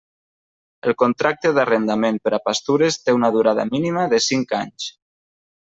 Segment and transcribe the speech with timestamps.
[0.91, 4.93] El contracte d'arrendament per a pastures té una durada mínima de cinc anys.